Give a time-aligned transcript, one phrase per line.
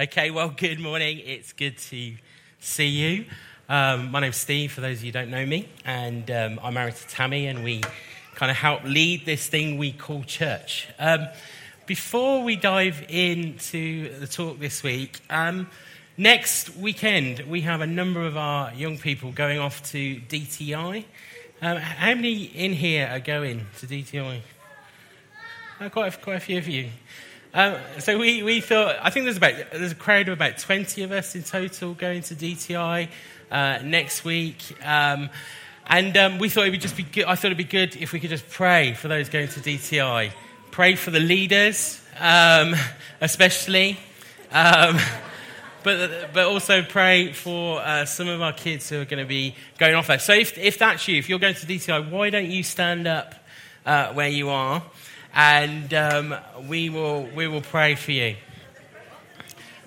[0.00, 1.20] Okay, well, good morning.
[1.24, 2.12] It's good to
[2.60, 3.24] see you.
[3.68, 6.74] Um, my name's Steve, for those of you who don't know me, and um, I'm
[6.74, 7.80] married to Tammy, and we
[8.36, 10.86] kind of help lead this thing we call church.
[11.00, 11.26] Um,
[11.86, 15.68] before we dive into the talk this week, um,
[16.16, 21.06] next weekend we have a number of our young people going off to DTI.
[21.60, 24.42] Um, how many in here are going to DTI?
[25.80, 26.90] Oh, quite, quite a few of you.
[27.54, 31.02] Um, so we, we thought, I think there's about there's a crowd of about 20
[31.02, 33.08] of us in total going to DTI
[33.50, 34.76] uh, next week.
[34.84, 35.30] Um,
[35.86, 38.12] and um, we thought it would just be good, I thought it'd be good if
[38.12, 40.30] we could just pray for those going to DTI.
[40.70, 42.74] Pray for the leaders, um,
[43.22, 43.98] especially.
[44.52, 44.98] Um,
[45.82, 49.54] but, but also pray for uh, some of our kids who are going to be
[49.78, 50.18] going off there.
[50.18, 53.34] So if, if that's you, if you're going to DTI, why don't you stand up
[53.86, 54.82] uh, where you are?
[55.38, 56.34] And um,
[56.66, 58.34] we, will, we will pray for you.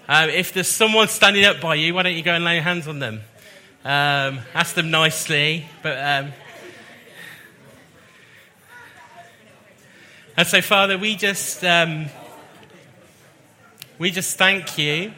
[0.08, 2.64] Um, if there's someone standing up by you, why don't you go and lay your
[2.64, 3.20] hands on them?
[3.84, 5.98] Um, ask them nicely, but.
[5.98, 6.32] Um,
[10.38, 12.06] and so, Father, we just um,
[14.00, 15.12] we just thank you,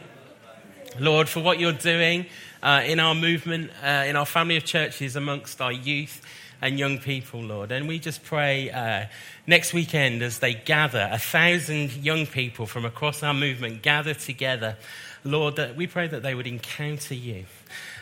[0.99, 2.25] Lord, for what you're doing
[2.63, 6.25] uh, in our movement, uh, in our family of churches, amongst our youth
[6.63, 7.73] and young people, Lord.
[7.73, 9.07] And we just pray uh,
[9.45, 14.77] next weekend as they gather, a thousand young people from across our movement gather together,
[15.25, 17.45] Lord, that we pray that they would encounter you.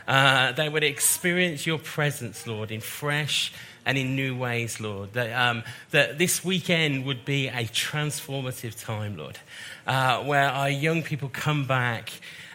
[0.08, 3.52] Uh, they would experience your presence, Lord, in fresh
[3.84, 5.14] and in new ways, Lord.
[5.14, 9.40] That, um, that this weekend would be a transformative time, Lord,
[9.88, 12.12] uh, where our young people come back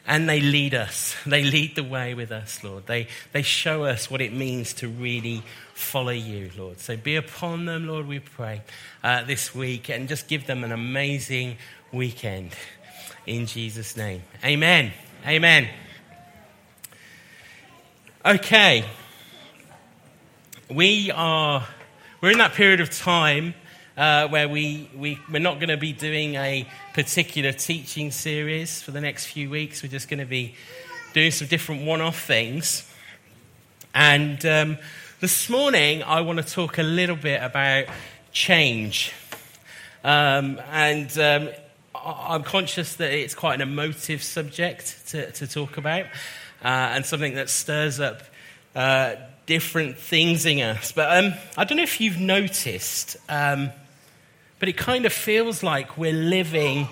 [0.06, 1.14] and they lead us.
[1.26, 2.86] They lead the way with us, Lord.
[2.86, 5.42] They, they show us what it means to really
[5.74, 6.78] follow you, Lord.
[6.78, 8.62] So be upon them, Lord, we pray,
[9.02, 11.56] uh, this week, and just give them an amazing
[11.92, 12.52] weekend.
[13.26, 14.22] In Jesus' name.
[14.44, 14.92] Amen.
[15.26, 15.68] Amen.
[18.24, 18.84] Okay.
[20.70, 21.66] We are,
[22.20, 23.54] we're in that period of time
[23.96, 28.90] uh, where we, we, we're not going to be doing a particular teaching series for
[28.90, 29.82] the next few weeks.
[29.82, 30.54] We're just going to be
[31.14, 32.90] doing some different one off things.
[33.94, 34.78] And um,
[35.20, 37.86] this morning, I want to talk a little bit about
[38.32, 39.12] change.
[40.04, 41.48] Um, and um,
[41.94, 46.04] I'm conscious that it's quite an emotive subject to, to talk about
[46.62, 48.22] uh, and something that stirs up
[48.74, 49.14] uh,
[49.46, 50.92] different things in us.
[50.92, 53.70] But um, I don't know if you've noticed, um,
[54.58, 56.88] but it kind of feels like we're living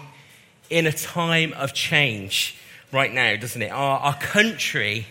[0.71, 2.57] in a time of change
[2.93, 3.71] right now, doesn't it?
[3.71, 5.07] Our, our country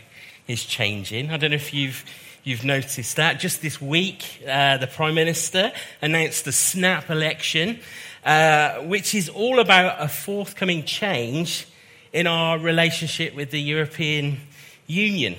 [0.48, 1.32] is changing.
[1.32, 2.06] I don't know if you've
[2.46, 3.40] You've noticed that.
[3.40, 5.72] Just this week, uh, the Prime Minister
[6.02, 7.80] announced the snap election,
[8.26, 11.66] uh, which is all about a forthcoming change
[12.12, 14.42] in our relationship with the European
[14.88, 15.38] Union.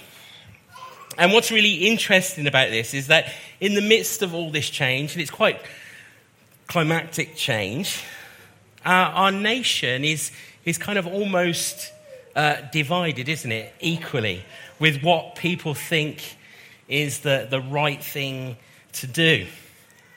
[1.18, 5.12] And what's really interesting about this is that in the midst of all this change,
[5.12, 5.60] and it's quite
[6.66, 8.02] climactic change,
[8.84, 10.30] uh, our nation is,
[10.64, 11.92] is kind of almost
[12.36, 13.72] uh, divided, isn't it?
[13.80, 14.44] Equally,
[14.78, 16.36] with what people think
[16.88, 18.56] is the, the right thing
[18.92, 19.46] to do.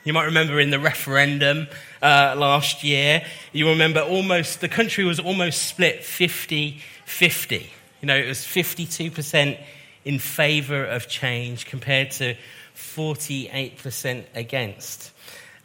[0.03, 1.67] You might remember in the referendum
[2.01, 7.71] uh, last year, you remember almost, the country was almost split 50 50.
[8.01, 9.57] You know, it was 52%
[10.03, 12.35] in favor of change compared to
[12.75, 15.11] 48% against.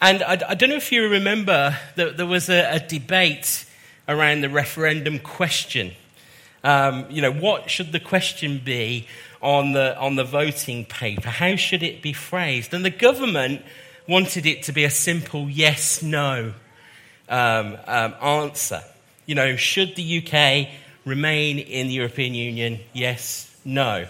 [0.02, 3.64] And I, I, don't know if you remember that there was a, a debate
[4.08, 5.92] around the referendum question.
[6.64, 9.06] Um, you know, what should the question be
[9.40, 11.28] on the, on the voting paper?
[11.28, 12.74] How should it be phrased?
[12.74, 13.62] And the government
[14.08, 16.52] wanted it to be a simple yes no
[17.28, 18.82] um, um, answer.
[19.26, 20.68] You know, should the UK
[21.04, 22.80] remain in the European Union?
[22.92, 24.08] Yes, no.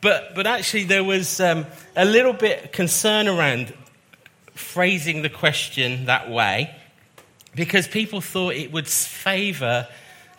[0.00, 3.74] But, but actually, there was um, a little bit concern around
[4.56, 6.74] phrasing the question that way
[7.54, 9.88] because people thought it would favour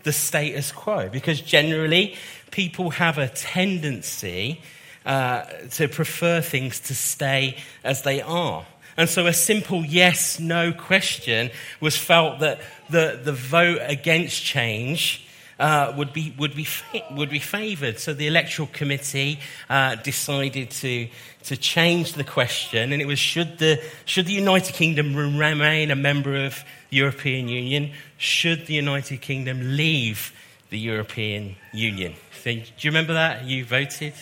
[0.03, 1.09] the status quo.
[1.09, 2.15] Because generally,
[2.51, 4.61] people have a tendency
[5.05, 8.65] uh, to prefer things to stay as they are.
[8.95, 12.59] And so a simple yes no question was felt that
[12.89, 15.26] the, the vote against change
[15.59, 16.67] uh, would, be, would, be,
[17.11, 17.99] would be favoured.
[17.99, 19.39] So the Electoral Committee
[19.69, 21.07] uh, decided to,
[21.43, 25.95] to change the question, and it was should the, should the United Kingdom remain a
[25.95, 27.91] member of the European Union?
[28.17, 30.33] Should the United Kingdom leave
[30.69, 32.13] the European Union?
[32.43, 33.45] So, do you remember that?
[33.45, 34.13] You voted?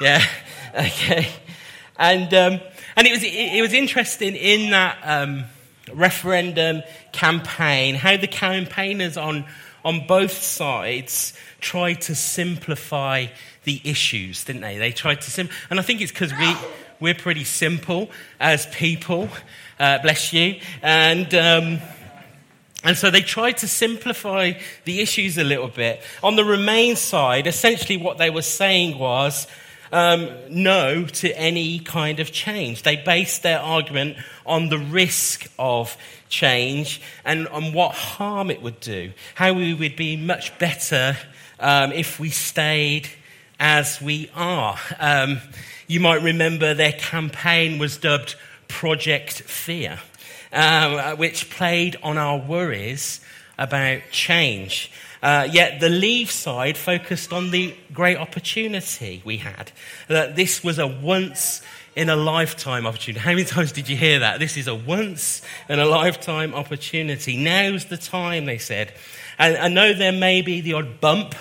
[0.00, 0.22] Yeah?
[0.74, 1.28] okay.
[1.98, 2.60] And, um,
[2.96, 5.44] and it, was, it, it, was interesting in that um,
[5.92, 9.46] referendum campaign how the campaigners on,
[9.86, 13.26] on both sides tried to simplify
[13.62, 14.78] the issues, didn't they?
[14.78, 16.54] They tried to sim, and I think it's because we
[16.98, 18.10] we're pretty simple
[18.40, 19.30] as people.
[19.78, 21.34] Uh, bless you, and.
[21.34, 21.78] Um,
[22.84, 24.52] and so they tried to simplify
[24.84, 26.00] the issues a little bit.
[26.22, 29.48] On the Remain side, essentially what they were saying was
[29.90, 32.82] um, no to any kind of change.
[32.82, 35.96] They based their argument on the risk of
[36.28, 41.16] change and on what harm it would do, how we would be much better
[41.60, 43.08] um, if we stayed
[43.58, 44.78] as we are.
[44.98, 45.40] Um,
[45.86, 48.36] you might remember their campaign was dubbed
[48.68, 49.98] Project Fear,
[50.52, 53.20] um, which played on our worries
[53.58, 54.90] about change.
[55.22, 59.72] Uh, yet the leave side focused on the great opportunity we had.
[60.08, 61.62] That this was a once
[61.96, 63.20] in a lifetime opportunity.
[63.20, 64.38] How many times did you hear that?
[64.38, 67.36] This is a once in a lifetime opportunity.
[67.36, 68.92] Now's the time, they said.
[69.38, 71.34] And I know there may be the odd bump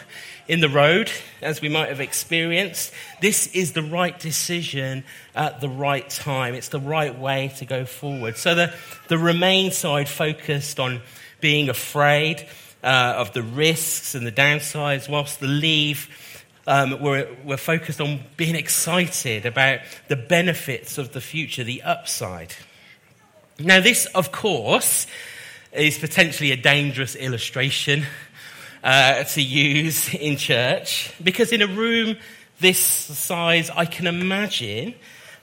[0.47, 1.11] in the road,
[1.41, 2.93] as we might have experienced.
[3.19, 5.03] This is the right decision
[5.33, 6.53] at the right time.
[6.53, 8.37] It's the right way to go forward.
[8.37, 8.73] So the,
[9.07, 11.01] the Remain side focused on
[11.41, 12.47] being afraid
[12.83, 16.09] uh, of the risks and the downsides, whilst the leave
[16.67, 22.55] um, we're, we're focused on being excited about the benefits of the future, the upside.
[23.59, 25.05] Now, this, of course,
[25.71, 28.05] is potentially a dangerous illustration
[28.83, 32.17] uh, to use in church because in a room
[32.59, 34.95] this size, I can imagine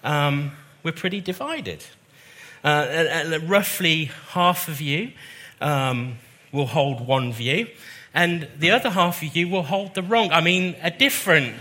[0.03, 0.53] um,
[0.83, 1.85] we're pretty divided.
[2.65, 5.13] Uh, and, and roughly half of you
[5.63, 6.19] um,
[6.53, 7.69] will hold one view,
[8.13, 10.33] and the other half of you will hold the wrong.
[10.33, 11.55] I mean, a different,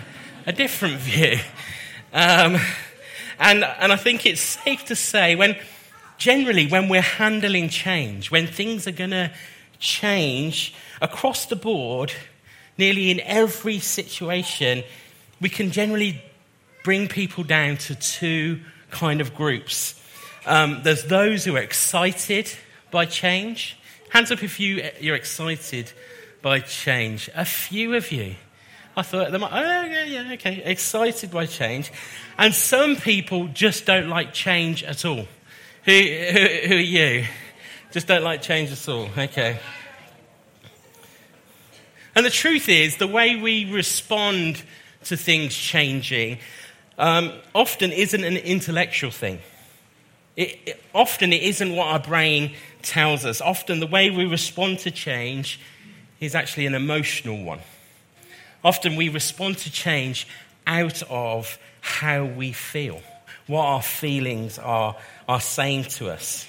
[0.45, 1.37] a different view.
[2.13, 2.57] Um,
[3.39, 5.55] and, and I think it's safe to say when
[6.17, 9.31] generally when we're handling change, when things are going to
[9.79, 12.13] change across the board,
[12.77, 14.83] nearly in every situation,
[15.39, 16.21] we can generally
[16.83, 18.59] bring people down to two
[18.91, 19.99] kind of groups.
[20.45, 22.51] Um, there's those who are excited
[22.91, 23.77] by change,
[24.11, 25.89] Hands up if you, you're excited
[26.41, 27.29] by change.
[27.33, 28.35] A few of you.
[28.97, 31.93] I thought, might, oh, yeah, yeah, okay, excited by change.
[32.37, 35.25] And some people just don't like change at all.
[35.85, 37.25] Who, who, who are you?
[37.93, 39.07] Just don't like change at all.
[39.17, 39.57] Okay.
[42.13, 44.61] And the truth is, the way we respond
[45.05, 46.39] to things changing
[46.97, 49.39] um, often isn't an intellectual thing.
[50.41, 53.41] It, it, often it isn't what our brain tells us.
[53.41, 55.59] Often the way we respond to change
[56.19, 57.59] is actually an emotional one.
[58.63, 60.27] Often we respond to change
[60.65, 63.01] out of how we feel,
[63.45, 64.95] what our feelings are,
[65.29, 66.47] are saying to us.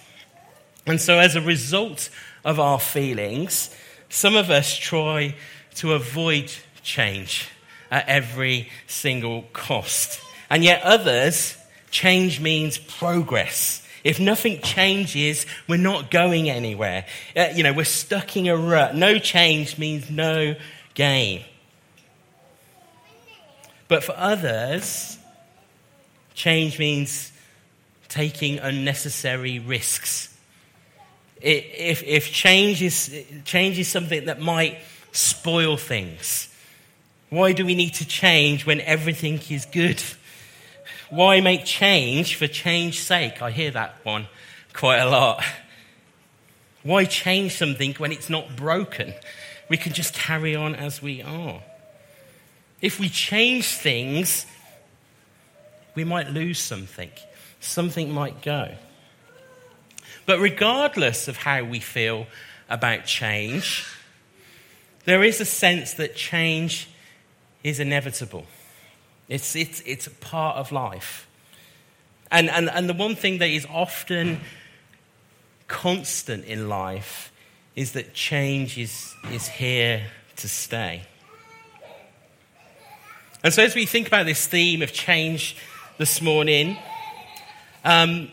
[0.87, 2.09] And so, as a result
[2.47, 3.69] of our feelings,
[4.09, 5.35] some of us try
[5.77, 6.50] to avoid
[6.83, 7.47] change
[7.91, 10.19] at every single cost.
[10.49, 11.59] And yet, others,
[11.91, 13.81] change means progress.
[14.05, 17.07] If nothing changes, we're not going anywhere.
[17.37, 18.97] Uh, you know, we're stuck in a rut.
[18.97, 20.57] No change means no
[20.95, 21.45] gain.
[23.87, 25.19] But for others,
[26.35, 27.33] change means
[28.09, 30.37] taking unnecessary risks.
[31.41, 33.15] If, if change, is,
[33.45, 34.79] change is something that might
[35.13, 36.49] spoil things,
[37.31, 40.03] why do we need to change when everything is good?
[41.13, 43.43] Why make change for change's sake?
[43.43, 44.29] I hear that one
[44.73, 45.45] quite a lot.
[46.83, 49.13] Why change something when it's not broken?
[49.69, 51.61] We can just carry on as we are.
[52.81, 54.47] If we change things,
[55.95, 57.11] we might lose something.
[57.61, 58.75] Something might go.
[60.25, 62.27] But regardless of how we feel
[62.71, 63.87] about change,
[65.05, 66.89] there is a sense that change
[67.63, 68.47] is inevitable.
[69.32, 71.27] It's, it's, it's part of life.
[72.31, 74.41] And, and, and the one thing that is often
[75.69, 77.32] constant in life
[77.74, 80.03] is that change is, is here
[80.36, 81.05] to stay.
[83.43, 85.56] And so, as we think about this theme of change
[85.96, 86.77] this morning,
[87.86, 88.29] um,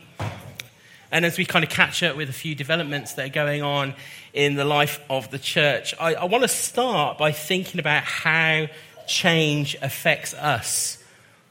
[1.13, 3.95] and as we kind of catch up with a few developments that are going on
[4.33, 8.67] in the life of the church, I, I want to start by thinking about how
[9.09, 11.03] change affects us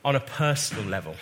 [0.05, 1.15] on a personal level.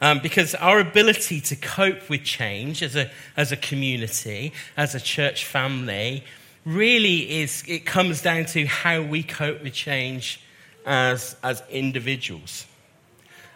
[0.00, 5.00] Um, because our ability to cope with change as a, as a community, as a
[5.00, 6.22] church family,
[6.64, 10.40] really is, it comes down to how we cope with change
[10.86, 12.64] as, as individuals.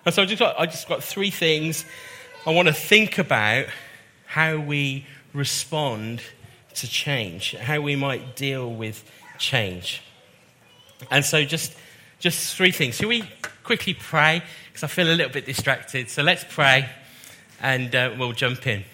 [0.04, 1.84] And so I just, got, I just got three things
[2.44, 3.66] I want to think about
[4.26, 6.22] how we respond
[6.74, 10.02] to change, how we might deal with change.
[11.10, 11.74] And so, just,
[12.18, 12.96] just three things.
[12.96, 13.24] Shall we
[13.62, 14.42] quickly pray?
[14.68, 16.08] Because I feel a little bit distracted.
[16.10, 16.88] So, let's pray
[17.60, 18.84] and uh, we'll jump in.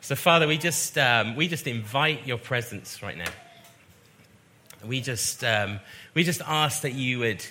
[0.00, 3.30] So, Father, we just, um, we just invite your presence right now.
[4.84, 5.80] We just, um,
[6.14, 7.44] we just ask that you would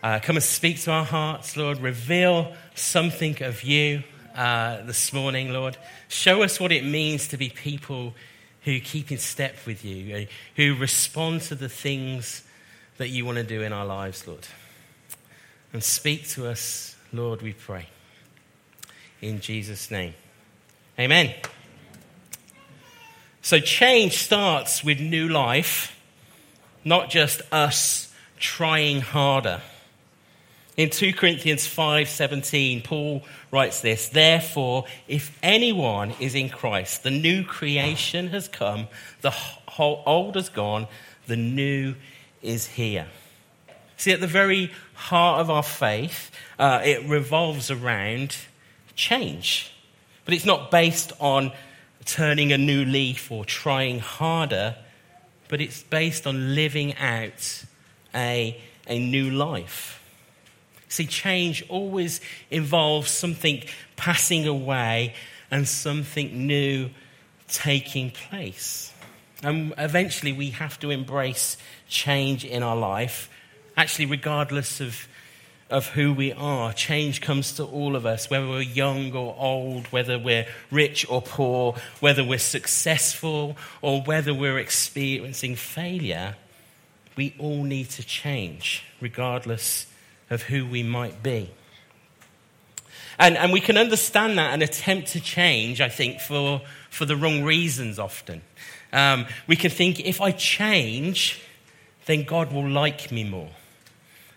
[0.00, 1.80] uh, come and speak to our hearts, Lord.
[1.80, 4.04] Reveal something of you
[4.38, 5.76] uh, this morning, Lord.
[6.06, 8.14] Show us what it means to be people
[8.62, 10.20] who keep in step with you, uh,
[10.54, 12.44] who respond to the things
[12.98, 14.46] that you want to do in our lives, Lord.
[15.72, 17.88] And speak to us, Lord, we pray.
[19.20, 20.14] In Jesus' name.
[21.00, 21.34] Amen.
[23.42, 26.00] So change starts with new life,
[26.84, 29.62] not just us trying harder.
[30.78, 37.42] In 2 Corinthians 5:17, Paul writes this, "Therefore, if anyone is in Christ, the new
[37.42, 38.86] creation has come,
[39.20, 39.34] the
[39.76, 40.86] old has gone,
[41.26, 41.96] the new
[42.42, 43.08] is here."
[43.96, 46.30] See, at the very heart of our faith,
[46.60, 48.36] uh, it revolves around
[48.94, 49.72] change.
[50.24, 51.50] But it's not based on
[52.04, 54.76] turning a new leaf or trying harder,
[55.48, 57.64] but it's based on living out
[58.14, 58.56] a,
[58.86, 59.97] a new life.
[60.88, 63.62] See, change always involves something
[63.96, 65.14] passing away
[65.50, 66.90] and something new
[67.48, 68.92] taking place.
[69.42, 71.56] And eventually we have to embrace
[71.88, 73.30] change in our life,
[73.76, 75.08] actually, regardless of
[75.70, 76.72] of who we are.
[76.72, 81.20] Change comes to all of us, whether we're young or old, whether we're rich or
[81.20, 86.36] poor, whether we're successful or whether we're experiencing failure.
[87.16, 89.86] We all need to change, regardless
[90.30, 91.50] of who we might be.
[93.18, 97.16] And, and we can understand that and attempt to change, I think, for, for the
[97.16, 98.42] wrong reasons often.
[98.92, 101.42] Um, we can think if I change,
[102.06, 103.50] then God will like me more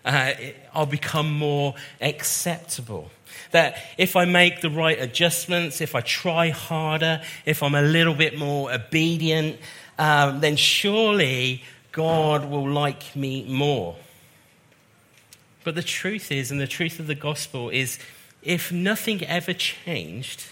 [0.04, 0.32] uh,
[0.74, 3.10] I'll become more acceptable.
[3.52, 8.14] That if I make the right adjustments, if I try harder, if I'm a little
[8.14, 9.58] bit more obedient,
[9.98, 13.96] um, then surely God will like me more.
[15.64, 17.98] But the truth is, and the truth of the gospel is,
[18.42, 20.44] if nothing ever changed,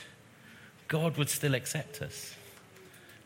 [0.89, 2.35] God would still accept us.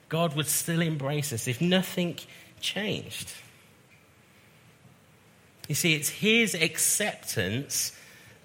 [0.08, 2.18] God would still embrace us if nothing
[2.60, 3.32] changed.
[5.68, 7.92] You see, it's his acceptance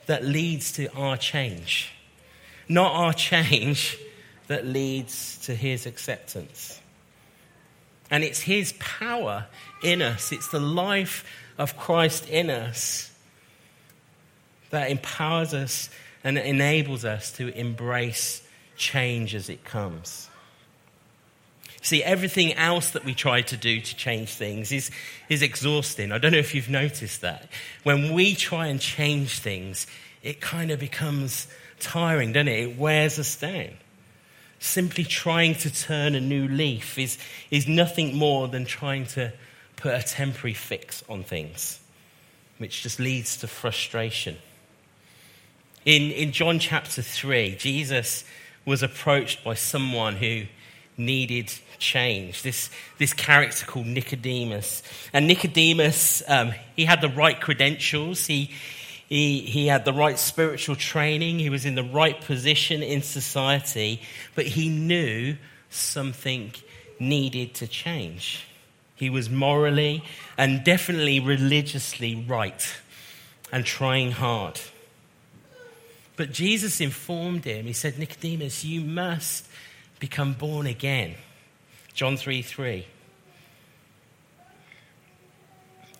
[0.05, 1.91] that leads to our change,
[2.67, 3.97] not our change
[4.47, 6.79] that leads to his acceptance.
[8.09, 9.45] And it's his power
[9.83, 11.23] in us, it's the life
[11.57, 13.08] of Christ in us
[14.69, 15.89] that empowers us
[16.23, 18.41] and enables us to embrace
[18.75, 20.29] change as it comes.
[21.81, 24.91] See, everything else that we try to do to change things is,
[25.29, 26.11] is exhausting.
[26.11, 27.47] I don't know if you've noticed that.
[27.83, 29.87] When we try and change things,
[30.21, 31.47] it kind of becomes
[31.79, 32.59] tiring, doesn't it?
[32.59, 33.77] It wears us down.
[34.59, 37.17] Simply trying to turn a new leaf is,
[37.49, 39.31] is nothing more than trying to
[39.77, 41.79] put a temporary fix on things,
[42.57, 44.35] which just leads to frustration.
[45.85, 48.25] In, in John chapter 3, Jesus
[48.65, 50.43] was approached by someone who
[50.97, 52.41] needed change.
[52.41, 54.83] This, this character called Nicodemus.
[55.13, 58.27] And Nicodemus, um, he had the right credentials.
[58.27, 58.51] He,
[59.07, 61.39] he, he had the right spiritual training.
[61.39, 64.01] He was in the right position in society.
[64.35, 65.37] But he knew
[65.69, 66.53] something
[66.99, 68.45] needed to change.
[68.95, 70.03] He was morally
[70.37, 72.75] and definitely religiously right
[73.51, 74.59] and trying hard.
[76.19, 79.47] But Jesus informed him, he said, Nicodemus, you must
[80.01, 81.15] become born again.
[81.93, 82.85] John 3 3.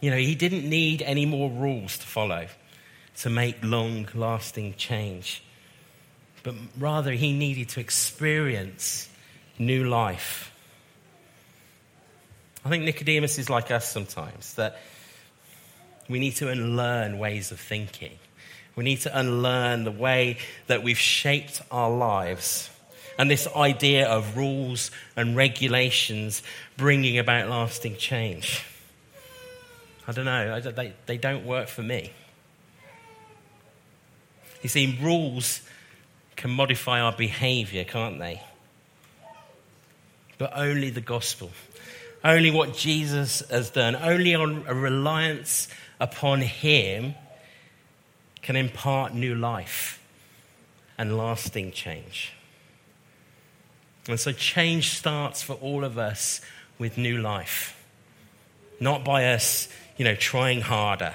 [0.02, 2.48] You know, he didn't need any more rules to follow
[3.20, 5.42] to make long lasting change,
[6.44, 9.08] but rather he needed to experience
[9.58, 10.54] new life.
[12.66, 14.82] I think Nicodemus is like us sometimes, that
[16.10, 18.20] we need to unlearn ways of thinking.
[18.80, 22.70] We need to unlearn the way that we've shaped our lives
[23.18, 26.42] and this idea of rules and regulations
[26.78, 28.64] bringing about lasting change.
[30.08, 32.14] I don't know, they, they don't work for me.
[34.62, 35.62] You see, rules
[36.38, 38.42] can modify our behavior, can't they?
[40.38, 41.52] But only the gospel,
[42.24, 45.68] only what Jesus has done, only on a reliance
[46.00, 47.16] upon Him
[48.42, 50.02] can impart new life
[50.98, 52.34] and lasting change.
[54.08, 56.42] And so change starts for all of us
[56.78, 57.76] with new life.
[58.80, 59.68] Not by us,
[59.98, 61.14] you know, trying harder.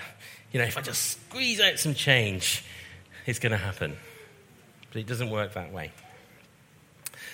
[0.52, 2.64] You know, if I just squeeze out some change,
[3.26, 3.96] it's going to happen.
[4.92, 5.90] But it doesn't work that way.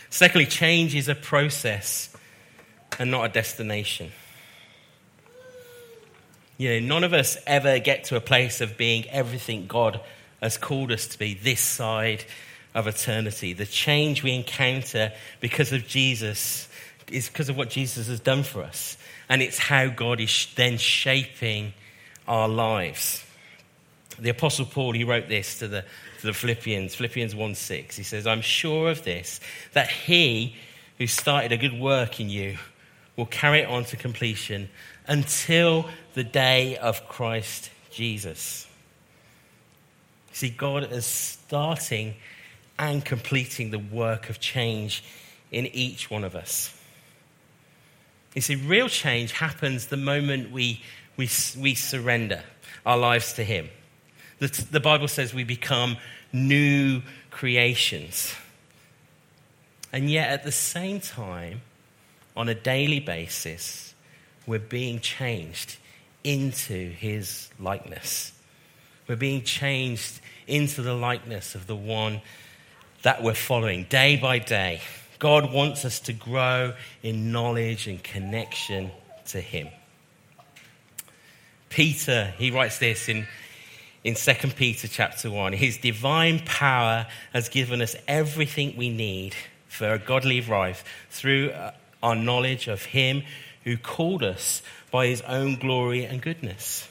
[0.08, 2.14] Secondly, change is a process
[2.98, 4.12] and not a destination.
[6.60, 9.98] You know, none of us ever get to a place of being everything God
[10.42, 12.22] has called us to be this side
[12.74, 13.54] of eternity.
[13.54, 16.68] The change we encounter because of Jesus
[17.10, 18.98] is because of what Jesus has done for us.
[19.30, 21.72] And it's how God is then shaping
[22.28, 23.24] our lives.
[24.18, 25.86] The Apostle Paul, he wrote this to the,
[26.20, 27.96] to the Philippians, Philippians 1 6.
[27.96, 29.40] He says, I'm sure of this,
[29.72, 30.56] that he
[30.98, 32.58] who started a good work in you
[33.16, 34.68] will carry it on to completion
[35.10, 38.66] until the day of Christ Jesus.
[40.32, 42.14] See, God is starting
[42.78, 45.02] and completing the work of change
[45.50, 46.74] in each one of us.
[48.34, 50.80] You see, real change happens the moment we,
[51.16, 52.44] we, we surrender
[52.86, 53.68] our lives to Him.
[54.38, 55.96] The, the Bible says we become
[56.32, 57.02] new
[57.32, 58.32] creations.
[59.92, 61.62] And yet, at the same time,
[62.36, 63.89] on a daily basis,
[64.50, 65.76] we're being changed
[66.24, 68.32] into His likeness.
[69.06, 72.20] We're being changed into the likeness of the one
[73.02, 74.80] that we're following day by day.
[75.20, 78.90] God wants us to grow in knowledge and connection
[79.26, 79.68] to Him.
[81.68, 83.28] Peter, he writes this in,
[84.02, 85.52] in 2 Peter chapter 1.
[85.52, 89.36] His divine power has given us everything we need
[89.68, 91.70] for a godly life through uh,
[92.02, 93.22] our knowledge of Him
[93.64, 96.88] who called us by His own glory and goodness.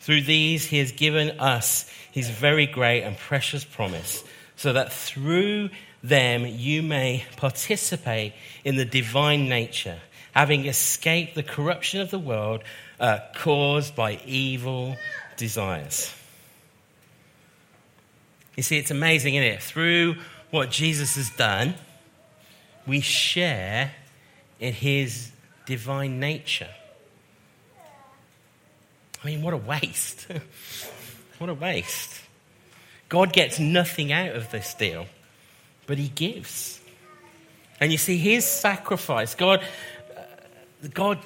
[0.00, 4.24] Through these, He has given us His very great and precious promise
[4.56, 5.70] so that through
[6.02, 9.98] them you may participate in the divine nature,
[10.32, 12.62] having escaped the corruption of the world
[12.98, 14.96] uh, caused by evil
[15.38, 16.14] desires.
[18.54, 19.62] You see, it's amazing, isn't it?
[19.62, 20.16] Through
[20.50, 21.74] what Jesus has done,
[22.86, 23.92] we share
[24.58, 25.32] in his
[25.70, 26.74] divine nature.
[29.22, 30.26] I mean, what a waste.
[31.38, 32.20] what a waste.
[33.08, 35.06] God gets nothing out of this deal,
[35.86, 36.80] but he gives.
[37.78, 39.62] And you see, his sacrifice, God,
[40.16, 41.20] uh, God,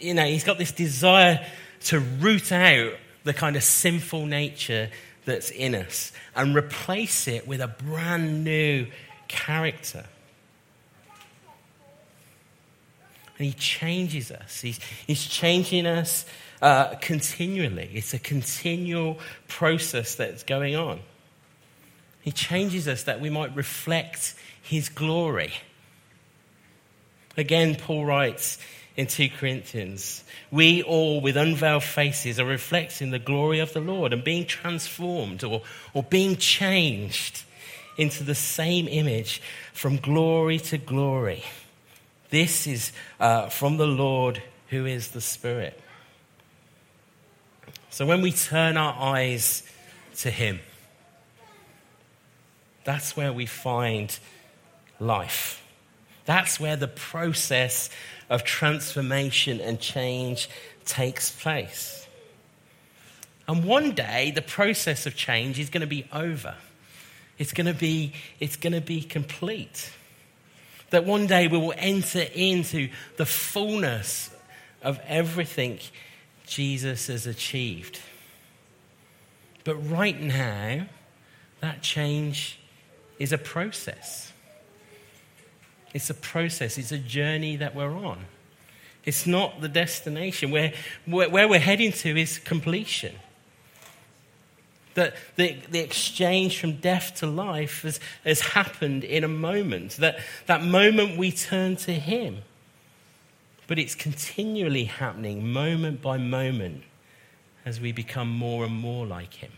[0.00, 1.46] you know, he's got this desire
[1.84, 4.90] to root out the kind of sinful nature
[5.24, 8.88] that's in us and replace it with a brand new
[9.28, 10.04] character.
[13.38, 14.60] And he changes us.
[14.60, 16.26] He's, he's changing us
[16.60, 17.90] uh, continually.
[17.94, 21.00] It's a continual process that's going on.
[22.20, 25.52] He changes us that we might reflect his glory.
[27.36, 28.58] Again, Paul writes
[28.96, 34.12] in 2 Corinthians, we all with unveiled faces are reflecting the glory of the Lord
[34.12, 35.62] and being transformed or,
[35.94, 37.44] or being changed
[37.96, 39.40] into the same image
[39.72, 41.44] from glory to glory.
[42.30, 45.80] This is uh, from the Lord who is the Spirit.
[47.90, 49.62] So when we turn our eyes
[50.18, 50.60] to Him,
[52.84, 54.18] that's where we find
[55.00, 55.62] life.
[56.26, 57.88] That's where the process
[58.28, 60.50] of transformation and change
[60.84, 62.06] takes place.
[63.46, 66.54] And one day, the process of change is going to be over.
[67.38, 69.90] It's going to be, it's going to be complete.
[70.90, 74.30] That one day we will enter into the fullness
[74.82, 75.80] of everything
[76.46, 78.00] Jesus has achieved.
[79.64, 80.86] But right now,
[81.60, 82.58] that change
[83.18, 84.32] is a process.
[85.92, 88.24] It's a process, it's a journey that we're on.
[89.04, 90.50] It's not the destination.
[90.50, 90.74] Where,
[91.06, 93.14] where we're heading to is completion.
[94.98, 99.92] That the, the exchange from death to life has, has happened in a moment.
[99.96, 102.42] That, that moment we turn to Him
[103.68, 106.82] but it's continually happening moment by moment
[107.64, 109.52] as we become more and more like Him.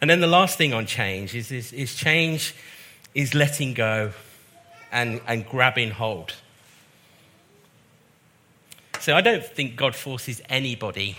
[0.00, 2.54] And then the last thing on change is, is, is change
[3.14, 4.12] is letting go
[4.92, 6.34] and, and grabbing hold.
[9.00, 11.16] So I don't think God forces anybody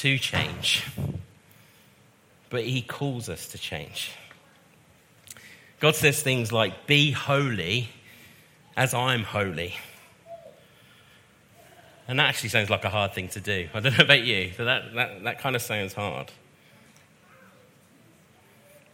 [0.00, 0.86] to change,
[2.50, 4.12] but He calls us to change.
[5.80, 7.88] God says things like, Be holy
[8.76, 9.74] as I'm holy.
[12.08, 13.68] And that actually sounds like a hard thing to do.
[13.74, 16.30] I don't know about you, but that, that, that kind of sounds hard.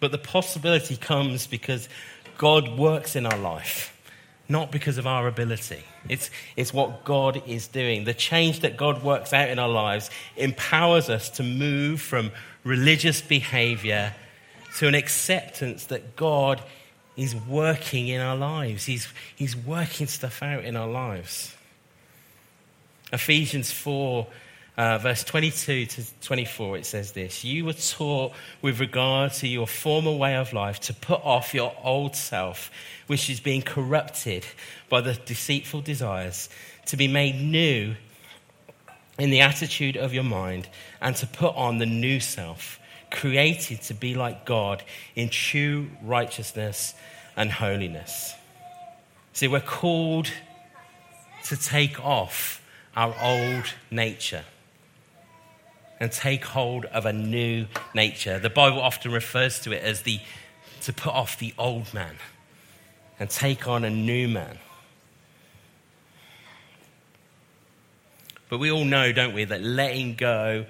[0.00, 1.88] But the possibility comes because
[2.38, 3.91] God works in our life,
[4.48, 5.84] not because of our ability.
[6.08, 8.04] It's, it's what God is doing.
[8.04, 12.32] The change that God works out in our lives empowers us to move from
[12.64, 14.14] religious behavior
[14.78, 16.62] to an acceptance that God
[17.16, 18.84] is working in our lives.
[18.84, 21.54] He's, he's working stuff out in our lives.
[23.12, 24.26] Ephesians 4
[24.76, 28.32] uh, verse 22 to 24, it says this You were taught
[28.62, 32.70] with regard to your former way of life to put off your old self,
[33.06, 34.46] which is being corrupted
[34.88, 36.48] by the deceitful desires,
[36.86, 37.94] to be made new
[39.18, 40.68] in the attitude of your mind,
[41.02, 42.80] and to put on the new self,
[43.10, 44.82] created to be like God
[45.14, 46.94] in true righteousness
[47.36, 48.34] and holiness.
[49.34, 50.30] See, we're called
[51.44, 52.62] to take off
[52.96, 54.44] our old nature
[56.02, 58.36] and take hold of a new nature.
[58.40, 60.18] The Bible often refers to it as the
[60.80, 62.16] to put off the old man
[63.20, 64.58] and take on a new man.
[68.48, 70.66] But we all know, don't we, that letting go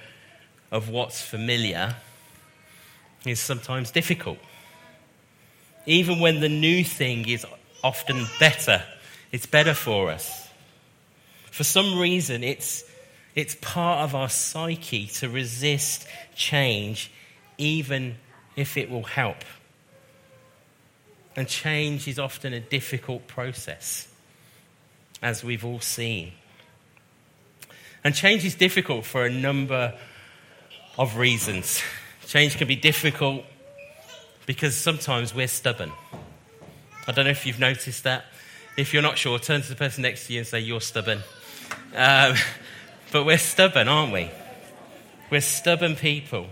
[0.71, 1.97] of what's familiar
[3.25, 4.38] is sometimes difficult.
[5.87, 7.47] Even when the new thing is
[7.83, 8.85] often better,
[9.33, 10.47] it's better for us.
[11.51, 12.85] For some reason, it's
[13.35, 17.11] it's part of our psyche to resist change,
[17.59, 18.16] even
[18.57, 19.38] if it will help.
[21.35, 24.07] And change is often a difficult process,
[25.23, 26.33] as we've all seen.
[28.05, 29.95] And change is difficult for a number
[30.99, 31.83] of reasons.
[32.27, 33.45] Change can be difficult
[34.45, 35.92] because sometimes we're stubborn.
[37.07, 38.25] I don't know if you've noticed that.
[38.77, 41.21] If you're not sure, turn to the person next to you and say, You're stubborn.
[41.95, 42.35] Um,
[43.12, 44.31] but we're stubborn, aren't we?
[45.31, 46.46] We're stubborn people.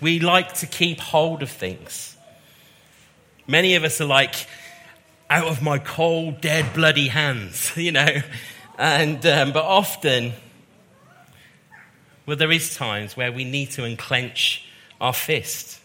[0.00, 2.16] We like to keep hold of things.
[3.46, 4.34] Many of us are like,
[5.28, 8.22] out of my cold, dead, bloody hands, you know.
[8.78, 10.32] And, um, but often,
[12.26, 14.66] well, there is times where we need to unclench
[15.00, 15.80] our fist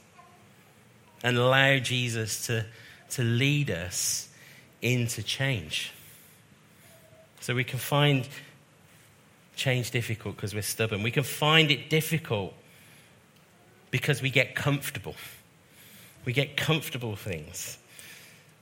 [1.23, 2.65] and allow Jesus to,
[3.11, 4.29] to lead us
[4.81, 5.91] into change.
[7.39, 8.27] So we can find
[9.57, 11.03] change difficult because we're stubborn.
[11.03, 12.53] We can find it difficult
[13.91, 15.15] because we get comfortable.
[16.25, 17.77] We get comfortable things.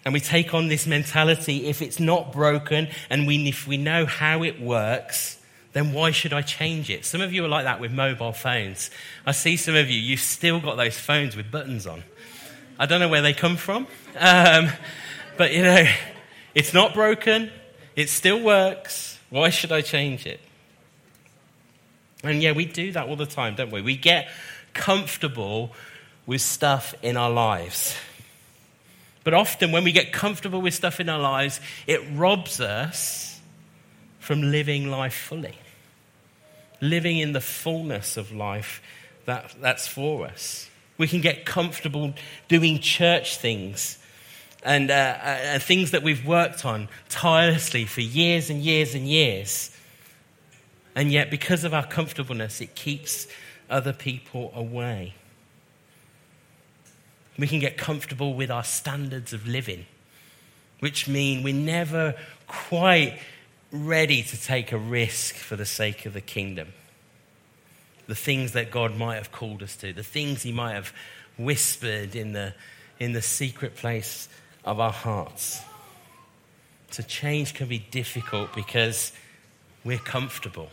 [0.04, 4.06] And we take on this mentality if it's not broken and we, if we know
[4.06, 5.40] how it works,
[5.74, 7.04] then why should I change it?
[7.04, 8.92] Some of you are like that with mobile phones.
[9.26, 12.04] I see some of you, you've still got those phones with buttons on.
[12.80, 14.70] I don't know where they come from, um,
[15.38, 15.86] but you know,
[16.54, 17.52] it's not broken,
[17.96, 19.18] it still works.
[19.30, 20.40] Why should I change it?
[22.28, 23.82] And yeah, we do that all the time, don't we?
[23.82, 24.30] We get
[24.74, 25.72] comfortable
[26.26, 27.96] with stuff in our lives.
[29.24, 33.40] But often, when we get comfortable with stuff in our lives, it robs us
[34.20, 35.56] from living life fully,
[36.80, 38.82] living in the fullness of life
[39.26, 40.70] that, that's for us.
[40.98, 42.14] We can get comfortable
[42.48, 43.98] doing church things
[44.64, 49.75] and, uh, and things that we've worked on tirelessly for years and years and years.
[50.96, 53.28] And yet, because of our comfortableness, it keeps
[53.70, 55.14] other people away.
[57.38, 59.86] We can get comfortable with our standards of living,
[60.80, 62.16] which mean we're never
[62.48, 63.20] quite
[63.72, 66.70] ready to take a risk for the sake of the kingdom.
[68.08, 70.94] The things that God might have called us to, the things He might have
[71.38, 72.54] whispered in the,
[73.00, 74.30] in the secret place
[74.64, 75.62] of our hearts.
[76.92, 79.12] So, change can be difficult because
[79.84, 80.70] we're comfortable.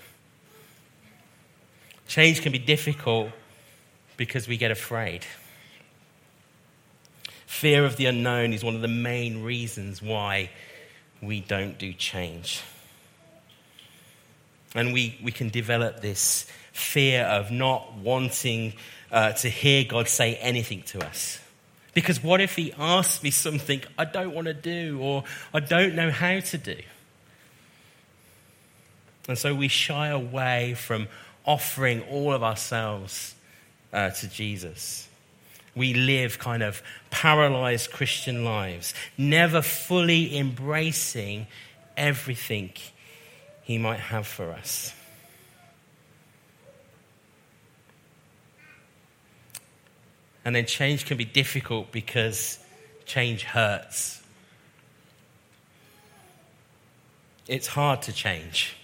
[2.09, 3.31] Change can be difficult
[4.17, 5.25] because we get afraid.
[7.47, 10.51] Fear of the unknown is one of the main reasons why
[11.21, 12.63] we don't do change.
[14.75, 18.75] And we, we can develop this fear of not wanting
[19.11, 21.39] uh, to hear God say anything to us.
[21.95, 25.95] Because what if He asks me something I don't want to do or I don't
[25.95, 26.79] know how to do?
[29.29, 31.07] And so we shy away from
[31.45, 33.35] offering all of ourselves
[33.93, 35.09] uh, to Jesus.
[35.75, 41.47] We live kind of paralyzed Christian lives, never fully embracing
[41.97, 42.73] everything
[43.63, 44.95] He might have for us.
[50.45, 52.59] And then change can be difficult because
[53.07, 54.21] change hurts.
[57.47, 58.75] It's hard to change.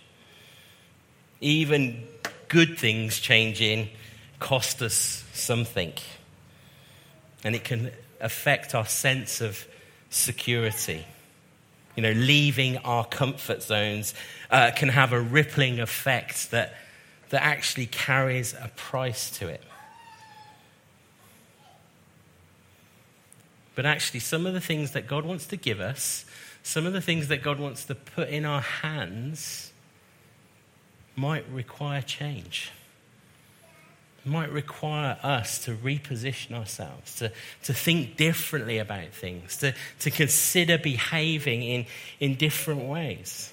[1.40, 2.04] Even
[2.48, 3.88] good things changing
[4.40, 5.92] cost us something.
[7.44, 9.66] and it can affect our sense of
[10.10, 11.04] security.
[11.96, 14.14] You know, leaving our comfort zones
[14.50, 16.74] uh, can have a rippling effect that,
[17.30, 19.62] that actually carries a price to it.
[23.74, 26.24] But actually, some of the things that God wants to give us,
[26.64, 29.67] some of the things that God wants to put in our hands,
[31.18, 32.70] might require change.
[34.24, 37.32] Might require us to reposition ourselves, to,
[37.64, 41.86] to think differently about things, to, to consider behaving in,
[42.20, 43.52] in different ways.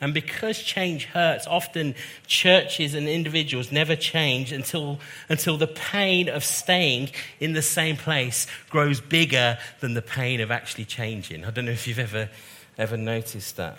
[0.00, 1.94] And because change hurts, often
[2.26, 8.46] churches and individuals never change until, until the pain of staying in the same place
[8.70, 11.44] grows bigger than the pain of actually changing.
[11.44, 12.28] I don't know if you've ever,
[12.76, 13.78] ever noticed that.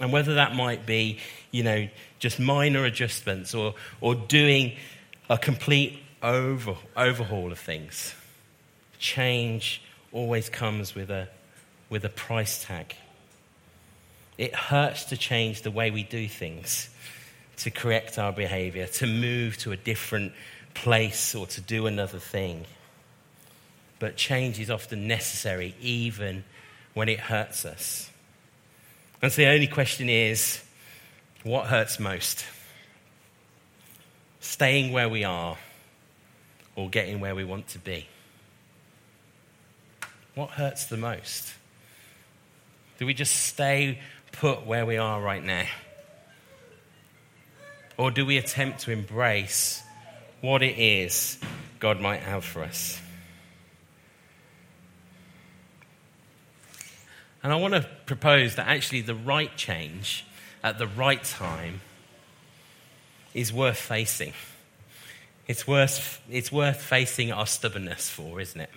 [0.00, 1.18] And whether that might be,
[1.50, 4.76] you know, just minor adjustments or, or doing
[5.28, 8.14] a complete over, overhaul of things.
[8.98, 9.82] Change
[10.12, 11.28] always comes with a,
[11.90, 12.94] with a price tag.
[14.36, 16.88] It hurts to change the way we do things,
[17.58, 20.32] to correct our behavior, to move to a different
[20.74, 22.64] place or to do another thing.
[23.98, 26.44] But change is often necessary, even
[26.94, 28.07] when it hurts us.
[29.20, 30.62] And so the only question is
[31.42, 32.44] what hurts most?
[34.40, 35.56] Staying where we are
[36.76, 38.06] or getting where we want to be?
[40.34, 41.52] What hurts the most?
[42.98, 43.98] Do we just stay
[44.30, 45.64] put where we are right now?
[47.96, 49.82] Or do we attempt to embrace
[50.40, 51.38] what it is
[51.80, 53.00] God might have for us?
[57.48, 60.26] And I want to propose that actually the right change
[60.62, 61.80] at the right time
[63.32, 64.34] is worth facing.
[65.46, 68.68] It's worth, it's worth facing our stubbornness for, isn't it?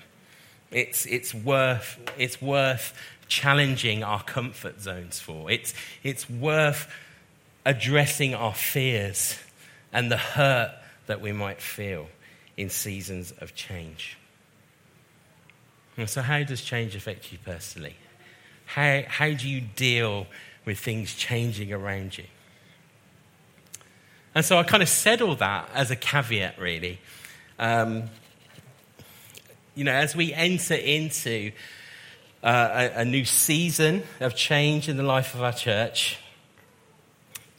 [0.72, 5.52] It's, it's, worth, it's worth challenging our comfort zones for.
[5.52, 6.90] It's, it's worth
[7.66, 9.38] addressing our fears
[9.92, 10.74] and the hurt
[11.08, 12.08] that we might feel
[12.56, 14.18] in seasons of change.
[16.06, 17.98] So, how does change affect you personally?
[18.74, 20.28] How, how do you deal
[20.64, 22.24] with things changing around you?
[24.34, 27.00] And so, I kind of said all that as a caveat, really.
[27.60, 28.04] Um,
[29.76, 31.52] you know, as we enter into
[32.42, 36.18] uh, a, a new season of change in the life of our church,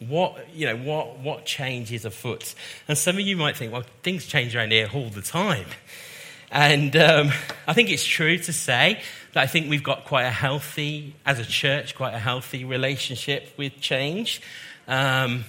[0.09, 2.57] what you know what what change is afoot
[2.88, 5.66] and some of you might think well things change around here all the time
[6.51, 7.31] and um,
[7.68, 9.01] i think it's true to say
[9.34, 13.80] i think we've got quite a healthy as a church quite a healthy relationship with
[13.80, 14.40] change.
[14.88, 15.44] Um,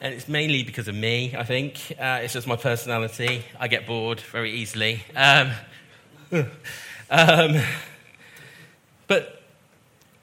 [0.00, 1.92] and it's mainly because of me i think.
[1.98, 3.44] Uh, it's just my personality.
[3.58, 5.02] I get bored very easily.
[5.14, 5.52] Um,
[7.10, 7.56] um
[9.06, 9.42] but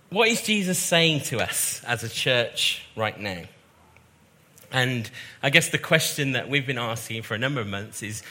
[0.10, 3.44] what is Jesus saying to us as a church right now?
[4.72, 5.10] And
[5.44, 8.24] I guess the question that we've been asking for a number of months is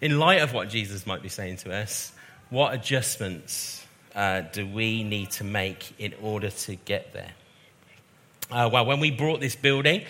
[0.00, 2.12] in light of what Jesus might be saying to us,
[2.50, 7.32] what adjustments uh, do we need to make in order to get there?
[8.50, 10.04] Uh, well, when we brought this building,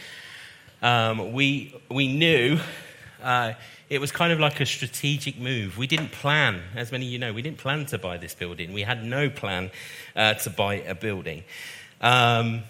[0.83, 2.59] um, we, we knew
[3.23, 3.53] uh,
[3.88, 5.79] it was kind of like a strategic move.
[5.79, 8.73] We didn't plan, as many of you know, we didn't plan to buy this building.
[8.73, 9.70] We had no plan
[10.14, 11.44] uh, to buy a building.
[12.01, 12.62] Um,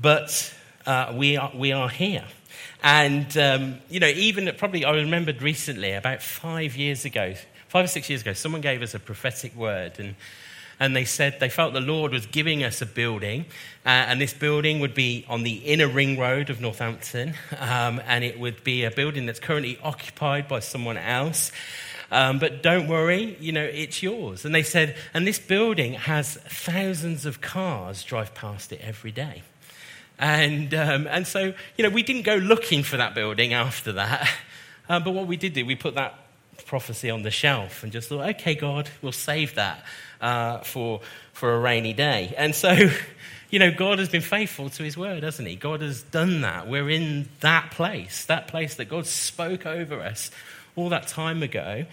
[0.00, 0.54] but
[0.86, 2.24] uh, we, are, we are here.
[2.82, 7.34] And, um, you know, even probably I remembered recently, about five years ago,
[7.70, 9.98] five or six years ago, someone gave us a prophetic word.
[9.98, 10.14] And
[10.80, 13.44] and they said they felt the Lord was giving us a building,
[13.84, 18.24] uh, and this building would be on the inner ring road of Northampton, um, and
[18.24, 21.52] it would be a building that's currently occupied by someone else.
[22.10, 24.44] Um, but don't worry, you know, it's yours.
[24.44, 29.42] And they said, and this building has thousands of cars drive past it every day.
[30.18, 34.28] And, um, and so, you know, we didn't go looking for that building after that.
[34.88, 36.29] Uh, but what we did do, we put that
[36.66, 39.84] prophecy on the shelf and just thought, okay, God, we'll save that
[40.20, 41.00] uh, for,
[41.32, 42.34] for a rainy day.
[42.36, 42.90] And so,
[43.50, 45.56] you know, God has been faithful to his word, hasn't he?
[45.56, 46.68] God has done that.
[46.68, 50.30] We're in that place, that place that God spoke over us
[50.76, 51.86] all that time ago,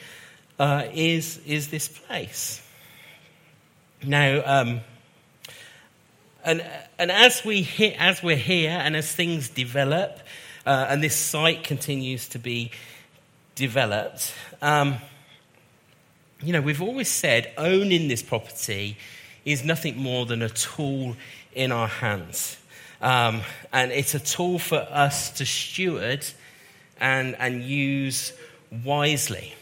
[0.59, 2.61] uh, is, is this place.
[4.03, 4.81] Now, um,
[6.43, 6.65] and,
[6.97, 10.19] and as, we hit, as we're here and as things develop,
[10.65, 12.71] uh, and this site continues to be
[13.55, 14.97] developed, um,
[16.41, 18.97] you know, we've always said owning this property
[19.45, 21.15] is nothing more than a tool
[21.53, 22.57] in our hands.
[23.01, 23.41] Um,
[23.71, 26.25] and it's a tool for us to steward
[26.99, 28.33] and, and use
[28.83, 29.53] wisely.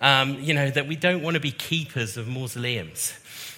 [0.00, 3.12] Um, you know, that we don't want to be keepers of mausoleums.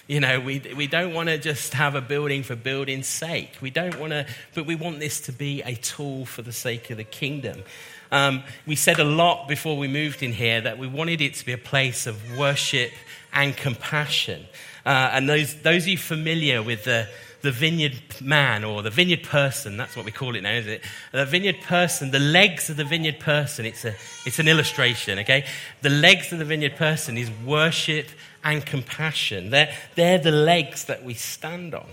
[0.07, 3.53] You know, we, we don't want to just have a building for building's sake.
[3.61, 6.89] We don't want to, but we want this to be a tool for the sake
[6.89, 7.63] of the kingdom.
[8.11, 11.45] Um, we said a lot before we moved in here that we wanted it to
[11.45, 12.91] be a place of worship
[13.31, 14.45] and compassion.
[14.85, 17.07] Uh, and those, those of you familiar with the,
[17.43, 20.81] the vineyard man or the vineyard person, that's what we call it now, is it?
[21.11, 23.93] The vineyard person, the legs of the vineyard person, it's, a,
[24.25, 25.45] it's an illustration, okay?
[25.81, 28.07] The legs of the vineyard person is worship
[28.45, 29.49] and compassion.
[29.49, 31.85] They're, they're the legs that we stand on.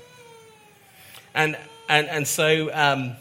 [1.35, 1.59] And,
[1.89, 3.17] and, and so, um,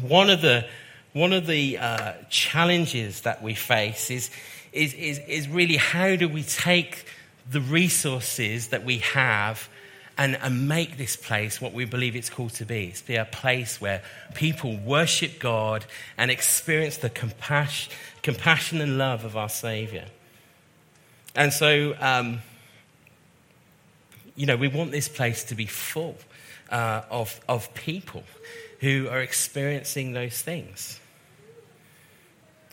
[0.00, 0.64] one of the,
[1.12, 4.30] one of the uh, challenges that we face is,
[4.72, 7.04] is, is, is really how do we take
[7.50, 9.68] the resources that we have
[10.16, 12.86] and, and make this place what we believe it's called to be.
[12.86, 14.02] It's be a place where
[14.34, 15.84] people worship God
[16.16, 20.06] and experience the compassion, compassion and love of our Savior.
[21.34, 22.42] And so, um,
[24.36, 26.16] you know, we want this place to be full
[26.70, 28.22] uh, of, of people
[28.80, 31.00] who are experiencing those things.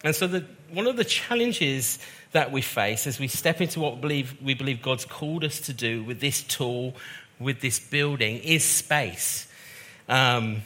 [0.03, 1.99] And so, the, one of the challenges
[2.31, 5.59] that we face as we step into what we believe, we believe God's called us
[5.61, 6.95] to do with this tool,
[7.41, 9.47] with this building, is space.
[10.07, 10.61] Um,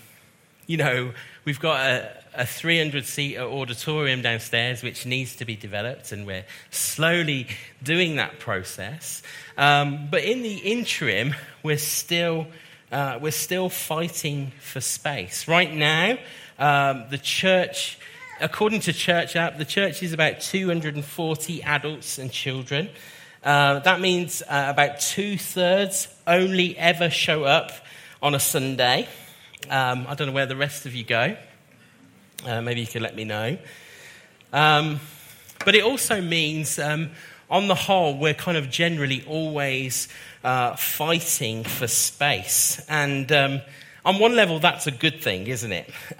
[0.68, 1.12] you know,
[1.46, 6.46] we've got a, a 300 seat auditorium downstairs which needs to be developed, and we're
[6.72, 7.48] slowly
[7.84, 9.22] doing that process.
[9.58, 12.48] Um, but in the interim, we're still,
[12.92, 15.48] uh, we're still fighting for space.
[15.48, 16.18] Right now,
[16.58, 18.00] um, the church,
[18.42, 22.90] according to Church App, the church is about 240 adults and children.
[23.46, 27.72] Uh, that means uh, about two thirds only ever show up
[28.20, 29.08] on a Sunday.
[29.70, 31.38] Um, I don't know where the rest of you go.
[32.44, 33.60] Uh, maybe you could let me know.
[34.52, 35.00] Um,
[35.64, 37.12] but it also means, um,
[37.48, 40.08] on the whole, we're kind of generally always
[40.44, 42.84] uh, fighting for space.
[42.90, 43.62] And um,
[44.04, 45.88] on one level, that's a good thing, isn't it?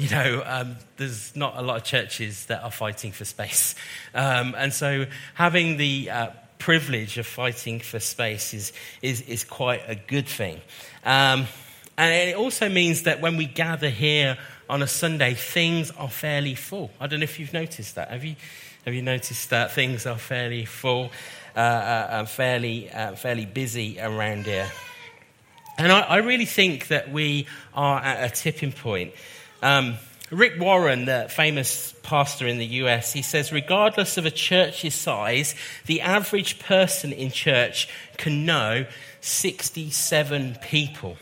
[0.00, 3.74] You know, um, there's not a lot of churches that are fighting for space.
[4.14, 9.82] Um, and so having the uh, privilege of fighting for space is, is, is quite
[9.86, 10.62] a good thing.
[11.04, 11.46] Um,
[11.98, 14.38] and it also means that when we gather here
[14.70, 16.90] on a Sunday, things are fairly full.
[16.98, 18.10] I don't know if you've noticed that.
[18.10, 18.36] Have you,
[18.86, 21.10] have you noticed that things are fairly full,
[21.54, 24.72] uh, uh, fairly, uh, fairly busy around here?
[25.76, 29.12] And I, I, really think that we are at a tipping point.
[29.62, 29.96] Um,
[30.30, 35.54] Rick Warren, the famous pastor in the US, he says, regardless of a church's size,
[35.86, 38.86] the average person in church can know
[39.20, 41.16] 67 people.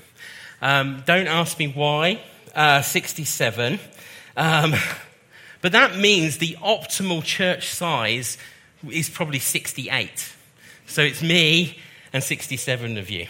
[0.60, 2.20] Um, don't ask me why
[2.54, 3.80] uh, 67.
[4.36, 4.74] Um,
[5.62, 8.36] but that means the optimal church size
[8.90, 10.32] is probably 68.
[10.86, 11.78] So it's me
[12.12, 13.26] and 67 of you.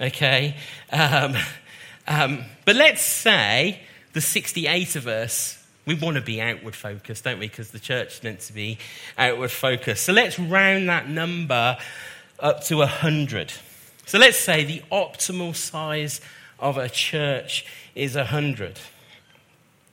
[0.00, 0.56] Okay?
[0.90, 1.36] Um,
[2.08, 3.80] um, but let's say
[4.14, 7.48] the 68 of us, we want to be outward focused, don't we?
[7.48, 8.78] Because the church meant to be
[9.18, 10.04] outward focused.
[10.04, 11.76] So let's round that number
[12.40, 13.52] up to 100.
[14.06, 16.20] So let's say the optimal size
[16.58, 18.78] of a church is 100.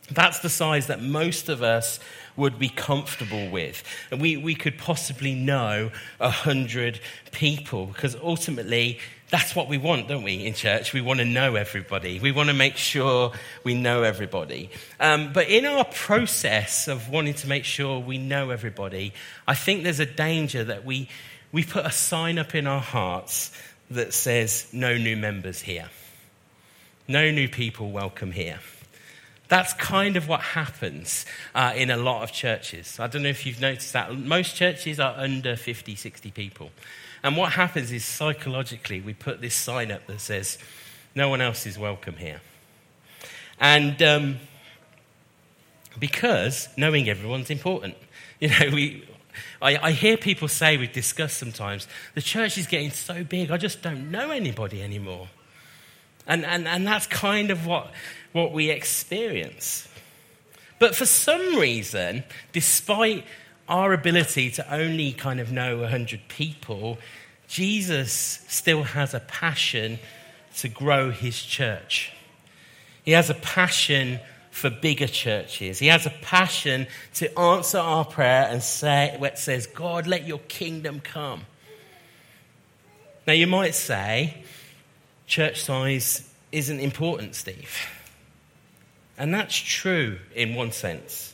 [0.09, 1.99] That's the size that most of us
[2.35, 3.83] would be comfortable with.
[4.11, 6.99] And we, we could possibly know 100
[7.31, 8.99] people because ultimately
[9.31, 10.91] that's what we want, don't we, in church?
[10.91, 12.19] We want to know everybody.
[12.19, 13.31] We want to make sure
[13.63, 14.69] we know everybody.
[14.99, 19.13] Um, but in our process of wanting to make sure we know everybody,
[19.47, 21.07] I think there's a danger that we,
[21.53, 23.51] we put a sign up in our hearts
[23.89, 25.89] that says, no new members here.
[27.07, 28.59] No new people welcome here.
[29.47, 32.99] That's kind of what happens uh, in a lot of churches.
[32.99, 34.13] I don't know if you've noticed that.
[34.13, 36.71] Most churches are under 50, 60 people.
[37.23, 40.57] And what happens is psychologically, we put this sign up that says,
[41.13, 42.41] no one else is welcome here.
[43.59, 44.39] And um,
[45.99, 47.95] because knowing everyone's important.
[48.41, 49.07] You know, we,
[49.61, 53.57] I, I hear people say, we've discussed sometimes, the church is getting so big, I
[53.57, 55.27] just don't know anybody anymore.
[56.25, 57.91] And, and, and that's kind of what,
[58.31, 59.87] what we experience.
[60.79, 63.23] But for some reason, despite
[63.71, 66.99] our ability to only kind of know 100 people,
[67.47, 69.97] Jesus still has a passion
[70.57, 72.11] to grow his church.
[73.03, 74.19] He has a passion
[74.51, 75.79] for bigger churches.
[75.79, 80.39] He has a passion to answer our prayer and say, what says, God, let your
[80.39, 81.45] kingdom come.
[83.25, 84.43] Now, you might say,
[85.27, 87.87] church size isn't important, Steve.
[89.17, 91.30] And that's true in one sense.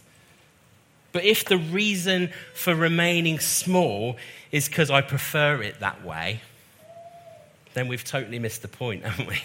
[1.17, 4.17] But if the reason for remaining small
[4.51, 6.41] is because I prefer it that way,
[7.73, 9.41] then we've totally missed the point, haven't we?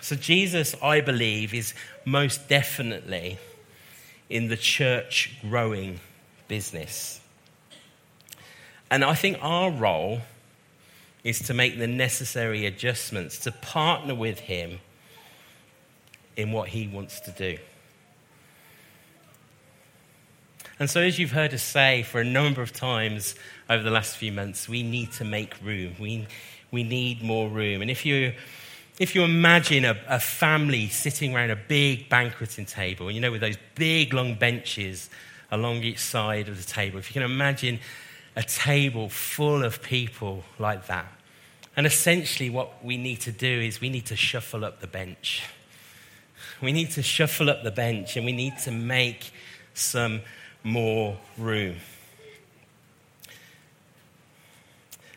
[0.00, 3.38] So, Jesus, I believe, is most definitely
[4.28, 6.00] in the church growing
[6.48, 7.20] business.
[8.90, 10.22] And I think our role
[11.22, 14.80] is to make the necessary adjustments, to partner with Him
[16.36, 17.58] in what He wants to do.
[20.78, 23.34] And so, as you've heard us say for a number of times
[23.70, 25.94] over the last few months, we need to make room.
[25.98, 26.26] We,
[26.70, 27.80] we need more room.
[27.80, 28.34] And if you,
[28.98, 33.40] if you imagine a, a family sitting around a big banqueting table, you know, with
[33.40, 35.08] those big long benches
[35.50, 37.78] along each side of the table, if you can imagine
[38.36, 41.10] a table full of people like that.
[41.74, 45.42] And essentially, what we need to do is we need to shuffle up the bench.
[46.60, 49.32] We need to shuffle up the bench and we need to make
[49.72, 50.20] some
[50.66, 51.76] more room.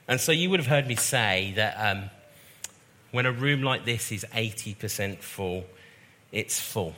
[0.07, 2.09] And so you would have heard me say that um,
[3.11, 5.65] when a room like this is 80% full,
[6.31, 6.93] it's full.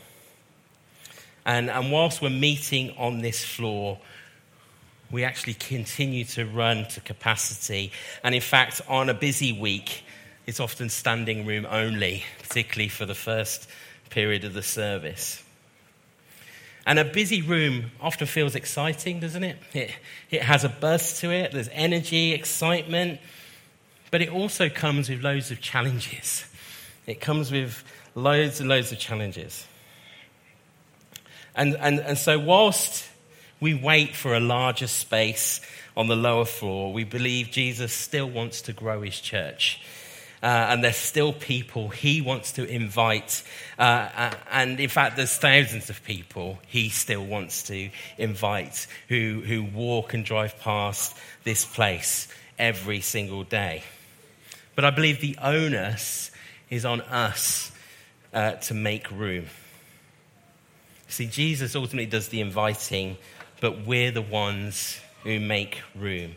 [1.46, 4.00] And, and whilst we're meeting on this floor,
[5.10, 7.94] we actually continue to run to capacity.
[8.22, 10.04] And in fact, on a busy week,
[10.46, 13.70] it's often standing room only, particularly for the first
[14.10, 15.42] period of the service.
[16.86, 19.58] And a busy room often feels exciting, doesn't it?
[19.74, 19.92] It,
[20.32, 23.20] it has a buzz to it, there's energy, excitement,
[24.10, 26.46] but it also comes with loads of challenges.
[27.08, 27.84] It comes with
[28.16, 29.66] loads and loads of challenges.
[31.56, 33.08] And, and, and so, whilst
[33.60, 35.62] we wait for a larger space
[35.96, 39.82] on the lower floor, we believe Jesus still wants to grow his church.
[40.44, 43.44] Uh, and there's still people he wants to invite.
[43.78, 49.44] Uh, uh, and in fact, there's thousands of people he still wants to invite who,
[49.46, 52.28] who walk and drive past this place
[52.58, 53.84] every single day.
[54.76, 56.32] But I believe the onus
[56.72, 57.72] is on us
[58.34, 59.46] uh, to make room.
[61.08, 63.18] See, Jesus ultimately does the inviting,
[63.60, 66.36] but we're the ones who make room.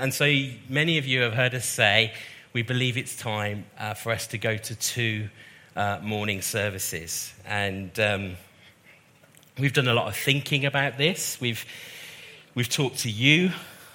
[0.00, 0.32] And so
[0.68, 2.14] many of you have heard us say
[2.52, 5.28] we believe it's time uh, for us to go to two
[5.74, 7.34] uh, morning services.
[7.44, 8.36] And um,
[9.58, 11.40] we've done a lot of thinking about this.
[11.40, 11.66] We've,
[12.54, 13.50] we've talked to you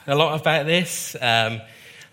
[0.06, 1.16] a lot about this.
[1.22, 1.62] Um,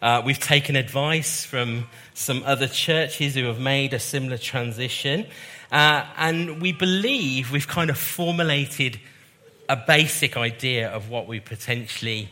[0.00, 5.26] uh, we've taken advice from some other churches who have made a similar transition.
[5.72, 9.00] Uh, and we believe we've kind of formulated
[9.68, 12.28] a basic idea of what we potentially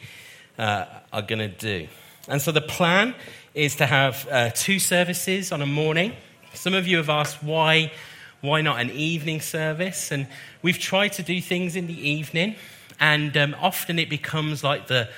[0.58, 1.88] uh, are going to do.
[2.28, 3.14] And so the plan
[3.54, 6.12] is to have uh, two services on a morning.
[6.54, 7.92] Some of you have asked why,
[8.40, 10.12] why not an evening service?
[10.12, 10.26] And
[10.62, 12.56] we've tried to do things in the evening,
[13.00, 15.08] and um, often it becomes like the,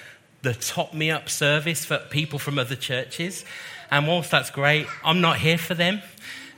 [0.42, 3.44] the top me up service for people from other churches.
[3.90, 6.02] And whilst that's great, I'm not here for them.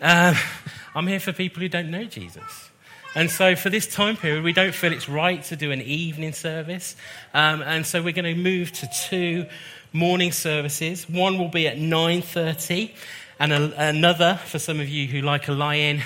[0.01, 0.35] Uh,
[0.95, 2.72] I'm here for people who don't know Jesus.
[3.15, 6.33] And so, for this time period, we don't feel it's right to do an evening
[6.33, 6.97] service.
[7.35, 9.45] Um, and so, we're going to move to two
[9.93, 11.07] morning services.
[11.09, 12.91] One will be at 9:30,
[13.39, 16.03] and a, another, for some of you who like a lie-in,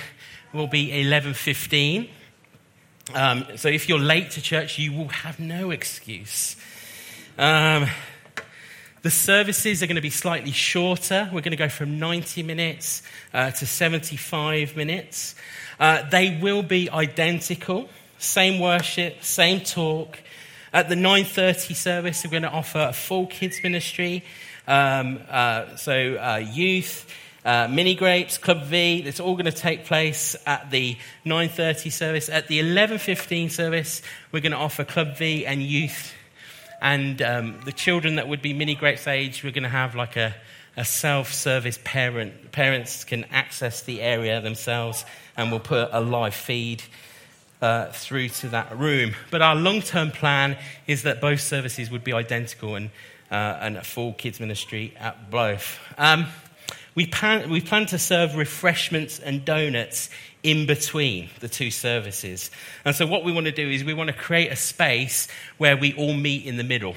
[0.51, 2.09] will be 11:15.
[3.15, 6.57] Um, so, if you're late to church, you will have no excuse.
[7.37, 7.87] Um,
[9.01, 11.29] the services are going to be slightly shorter.
[11.31, 15.35] We're going to go from 90 minutes uh, to 75 minutes.
[15.79, 20.19] Uh, they will be identical, same worship, same talk.
[20.73, 24.23] At the 9:30 service, we're going to offer a full kids ministry,
[24.67, 27.09] um, uh, so uh, youth,
[27.45, 29.03] uh, mini grapes, Club V.
[29.05, 32.29] It's all going to take place at the 9:30 service.
[32.29, 36.13] At the 11:15 service, we're going to offer Club V and youth,
[36.81, 39.43] and um, the children that would be mini grapes age.
[39.43, 40.35] We're going to have like a
[40.77, 42.51] a self service parent.
[42.51, 45.03] Parents can access the area themselves
[45.35, 46.83] and we'll put a live feed
[47.61, 49.15] uh, through to that room.
[49.31, 50.55] But our long term plan
[50.85, 52.91] is that both services would be identical and,
[53.31, 55.79] uh, and a full kids ministry at both.
[55.97, 56.27] Um,
[56.97, 60.09] we, plan, we plan to serve refreshments and donuts
[60.41, 62.49] in between the two services.
[62.85, 65.27] And so, what we want to do is we want to create a space
[65.59, 66.95] where we all meet in the middle.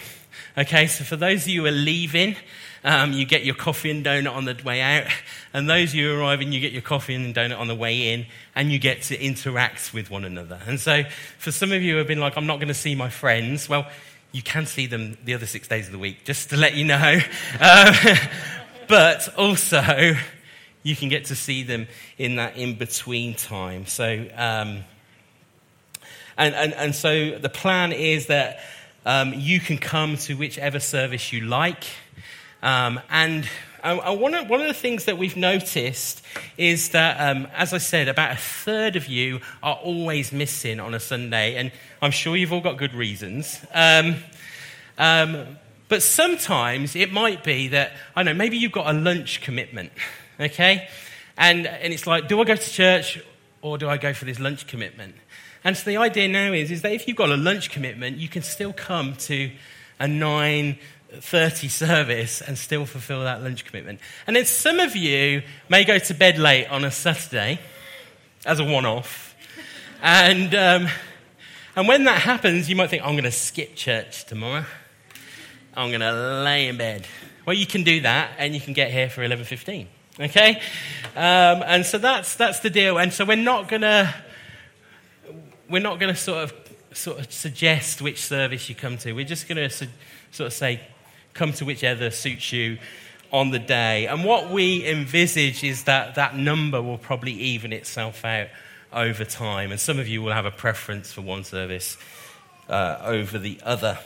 [0.57, 2.35] Okay, so for those of you who are leaving,
[2.83, 5.05] um, you get your coffee and donut on the way out.
[5.53, 8.25] And those of you arriving, you get your coffee and donut on the way in,
[8.55, 10.61] and you get to interact with one another.
[10.67, 11.03] And so,
[11.37, 13.69] for some of you who have been like, I'm not going to see my friends,
[13.69, 13.87] well,
[14.33, 16.87] you can see them the other six days of the week, just to let you
[16.87, 17.21] know.
[17.61, 17.95] Um,
[18.91, 19.81] but also,
[20.83, 21.87] you can get to see them
[22.19, 23.87] in that in between time.
[23.87, 24.85] So, um,
[26.37, 28.61] and, and, and so the plan is that
[29.07, 31.85] um, you can come to whichever service you like.
[32.63, 33.49] Um, and
[33.85, 36.23] uh, one, of, one of the things that we've noticed
[36.59, 40.95] is that, um, as I said, about a third of you are always missing on
[40.95, 41.55] a Sunday.
[41.55, 41.71] And
[42.03, 43.65] I'm sure you've all got good reasons.
[43.73, 44.17] Um,
[44.99, 45.59] um,
[45.91, 49.91] but sometimes it might be that, I know, maybe you've got a lunch commitment,
[50.41, 50.89] okay?
[51.37, 53.21] And, and it's like, do I go to church
[53.61, 55.17] or do I go for this lunch commitment?
[55.65, 58.29] And so the idea now is, is that if you've got a lunch commitment, you
[58.29, 59.51] can still come to
[59.99, 63.99] a 9.30 service and still fulfill that lunch commitment.
[64.29, 67.59] And then some of you may go to bed late on a Saturday
[68.47, 69.35] as a one-off.
[70.01, 70.89] And, um,
[71.75, 74.65] and when that happens, you might think, I'm going to skip church tomorrow.
[75.77, 77.07] I'm going to lay in bed.
[77.47, 79.87] Well, you can do that, and you can get here for 11.15,
[80.21, 80.61] okay?
[81.17, 82.99] Um, and so that's, that's the deal.
[82.99, 84.15] And so we're not going to
[85.71, 86.55] we're not going to sort of,
[86.93, 89.13] sort of suggest which service you come to.
[89.13, 89.87] We're just going to su-
[90.33, 90.81] sort of say,
[91.33, 92.79] come to whichever suits you
[93.33, 94.09] on the day.
[94.09, 98.49] And what we envisage is that that number will probably even itself out
[98.93, 99.71] over time.
[99.71, 101.97] And some of you will have a preference for one service
[102.69, 103.99] uh, over the other.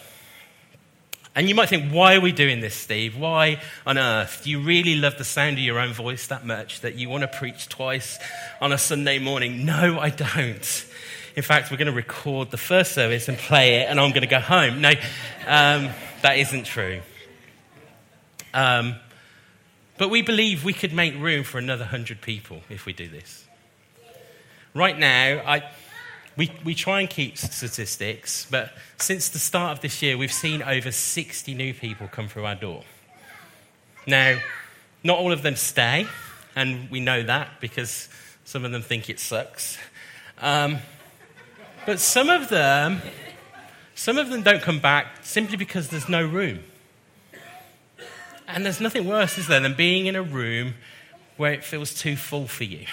[1.36, 3.16] And you might think, why are we doing this, Steve?
[3.16, 4.42] Why on earth?
[4.44, 7.22] Do you really love the sound of your own voice that much that you want
[7.22, 8.18] to preach twice
[8.60, 9.64] on a Sunday morning?
[9.64, 10.86] No, I don't.
[11.34, 14.22] In fact, we're going to record the first service and play it, and I'm going
[14.22, 14.80] to go home.
[14.80, 14.90] No,
[15.46, 15.90] um,
[16.22, 17.00] that isn't true.
[18.52, 18.94] Um,
[19.98, 23.44] but we believe we could make room for another 100 people if we do this.
[24.72, 25.68] Right now, I
[26.36, 30.62] we, we try and keep statistics, but since the start of this year, we've seen
[30.62, 32.82] over 60 new people come through our door.
[34.06, 34.38] Now,
[35.04, 36.06] not all of them stay,
[36.56, 38.08] and we know that because
[38.44, 39.78] some of them think it sucks.
[40.40, 40.78] Um,
[41.86, 43.00] but some of them,
[43.94, 46.64] some of them don't come back simply because there's no room.
[48.48, 50.74] And there's nothing worse, is there, than being in a room
[51.36, 52.86] where it feels too full for you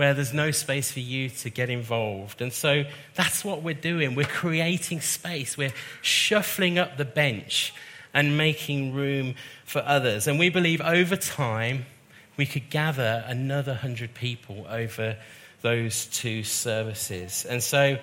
[0.00, 2.40] where there's no space for you to get involved.
[2.40, 2.84] And so
[3.16, 4.14] that's what we're doing.
[4.14, 7.74] We're creating space, we're shuffling up the bench
[8.14, 9.34] and making room
[9.66, 10.26] for others.
[10.26, 11.84] And we believe over time
[12.38, 15.18] we could gather another 100 people over
[15.60, 17.44] those two services.
[17.44, 17.98] And so,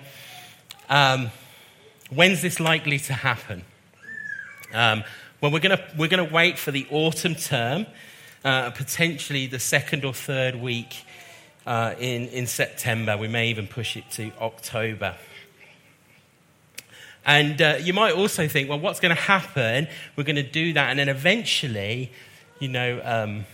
[0.88, 1.32] um,
[2.10, 3.64] when's this likely to happen?
[4.72, 5.02] Um,
[5.40, 7.86] well, we're going we're gonna wait for the autumn term,
[8.44, 10.94] uh, potentially the second or third week
[11.68, 13.18] uh, in, in September.
[13.18, 15.16] We may even push it to October.
[17.26, 19.86] And uh, you might also think, well, what's going to happen?
[20.16, 22.10] We're going to do that, and then eventually,
[22.58, 23.44] you know, um,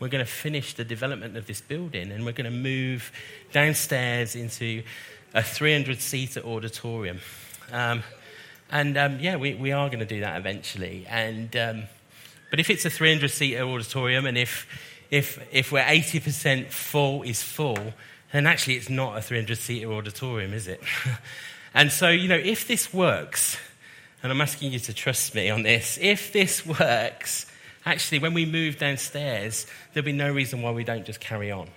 [0.00, 3.12] we're going to finish the development of this building, and we're going to move
[3.52, 4.82] downstairs into
[5.34, 7.18] a 300 seater auditorium.
[7.70, 8.02] Um,
[8.70, 11.04] and um, yeah, we, we are going to do that eventually.
[11.10, 11.82] And, um,
[12.48, 14.66] but if it's a 300 seater auditorium, and if
[15.10, 17.94] if, if we're 80% full is full,
[18.32, 20.80] then actually it's not a 300 seater auditorium, is it?
[21.74, 23.56] and so, you know, if this works,
[24.22, 27.50] and I'm asking you to trust me on this, if this works,
[27.84, 31.68] actually, when we move downstairs, there'll be no reason why we don't just carry on.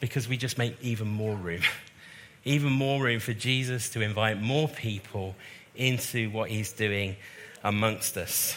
[0.00, 1.62] Because we just make even more room.
[2.44, 5.34] even more room for Jesus to invite more people
[5.74, 7.16] into what he's doing
[7.64, 8.56] amongst us.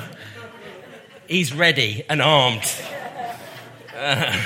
[1.28, 2.70] he's ready and armed.
[3.96, 4.42] Uh,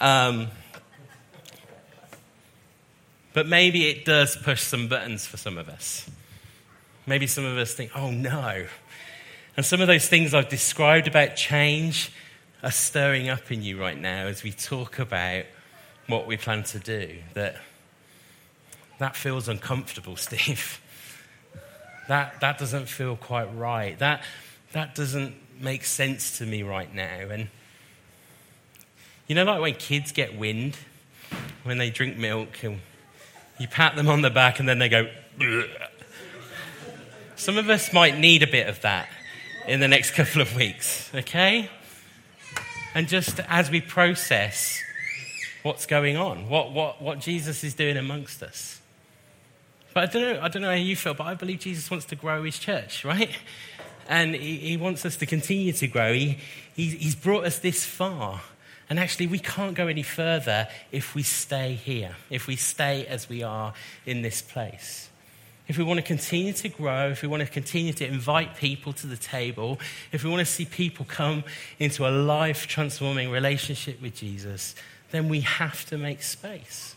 [0.00, 0.48] um,
[3.34, 6.08] but maybe it does push some buttons for some of us.
[7.10, 8.66] Maybe some of us think, oh no.
[9.56, 12.12] And some of those things I've described about change
[12.62, 15.46] are stirring up in you right now as we talk about
[16.06, 17.16] what we plan to do.
[17.34, 17.56] That
[19.00, 20.80] that feels uncomfortable, Steve.
[22.06, 23.98] That, that doesn't feel quite right.
[23.98, 24.22] That,
[24.70, 27.26] that doesn't make sense to me right now.
[27.28, 27.48] And
[29.26, 30.76] you know, like when kids get wind,
[31.64, 32.78] when they drink milk, and
[33.58, 35.88] you pat them on the back and then they go, Bleh.
[37.40, 39.08] Some of us might need a bit of that
[39.66, 41.70] in the next couple of weeks, okay?
[42.94, 44.78] And just as we process
[45.62, 48.82] what's going on, what, what, what Jesus is doing amongst us.
[49.94, 52.04] But I don't, know, I don't know how you feel, but I believe Jesus wants
[52.06, 53.30] to grow his church, right?
[54.06, 56.12] and he, he wants us to continue to grow.
[56.12, 56.36] He,
[56.76, 58.42] he, he's brought us this far.
[58.90, 63.30] And actually, we can't go any further if we stay here, if we stay as
[63.30, 63.72] we are
[64.04, 65.09] in this place.
[65.70, 68.92] If we want to continue to grow, if we want to continue to invite people
[68.94, 69.78] to the table,
[70.10, 71.44] if we want to see people come
[71.78, 74.74] into a life transforming relationship with Jesus,
[75.12, 76.96] then we have to make space.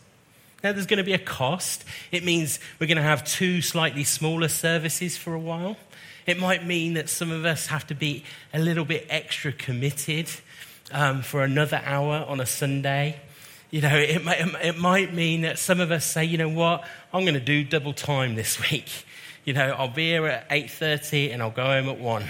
[0.64, 1.84] Now, there's going to be a cost.
[2.10, 5.76] It means we're going to have two slightly smaller services for a while.
[6.26, 10.28] It might mean that some of us have to be a little bit extra committed
[10.90, 13.20] um, for another hour on a Sunday.
[13.74, 16.84] You know, it might, it might mean that some of us say, you know what,
[17.12, 19.04] I'm going to do double time this week.
[19.44, 22.24] You know, I'll be here at 8.30 and I'll go home at 1.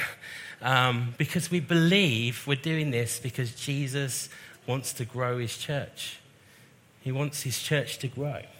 [0.62, 4.30] Um, because we believe we're doing this because Jesus
[4.66, 6.18] wants to grow his church.
[7.02, 8.40] He wants his church to grow.